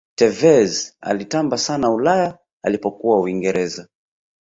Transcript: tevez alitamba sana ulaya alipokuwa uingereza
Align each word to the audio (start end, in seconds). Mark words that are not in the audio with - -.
tevez 0.15 0.93
alitamba 1.01 1.57
sana 1.57 1.89
ulaya 1.91 2.39
alipokuwa 2.63 3.19
uingereza 3.19 3.87